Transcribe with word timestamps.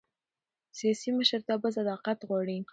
سیاسي 0.77 1.09
مشرتابه 1.17 1.67
صداقت 1.77 2.19
غواړي 2.29 2.57